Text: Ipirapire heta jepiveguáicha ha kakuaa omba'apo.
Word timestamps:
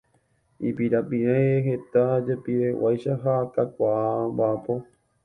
Ipirapire 0.69 1.41
heta 1.65 2.03
jepiveguáicha 2.25 3.13
ha 3.23 3.33
kakuaa 3.53 4.09
omba'apo. 4.27 4.73